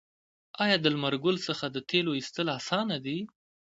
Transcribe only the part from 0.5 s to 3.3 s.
آیا د لمر ګل څخه د تیلو ایستل اسانه دي؟